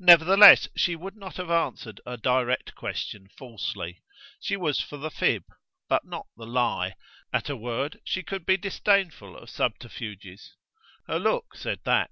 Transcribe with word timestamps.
Nevertheless, 0.00 0.66
she 0.76 0.96
would 0.96 1.14
not 1.14 1.36
have 1.36 1.48
answered 1.48 2.00
a 2.04 2.16
direct 2.16 2.74
question 2.74 3.28
falsely. 3.28 4.02
She 4.40 4.56
was 4.56 4.80
for 4.80 4.96
the 4.96 5.08
fib, 5.08 5.44
but 5.88 6.04
not 6.04 6.26
the 6.36 6.48
lie; 6.48 6.96
at 7.32 7.48
a 7.48 7.54
word 7.54 8.00
she 8.02 8.24
could 8.24 8.44
be 8.44 8.56
disdainful 8.56 9.36
of 9.36 9.48
subterfuges. 9.48 10.56
Her 11.06 11.20
look 11.20 11.54
said 11.54 11.78
that. 11.84 12.10